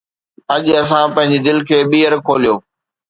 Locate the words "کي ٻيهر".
1.67-2.13